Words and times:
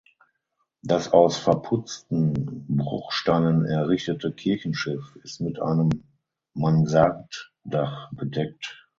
Das 0.81 1.13
aus 1.13 1.37
verputzten 1.37 2.65
Bruchsteinen 2.75 3.65
errichtete 3.67 4.31
Kirchenschiff 4.31 5.15
ist 5.17 5.41
mit 5.41 5.61
einem 5.61 5.89
Mansarddach 6.55 8.09
bedeckt. 8.11 8.87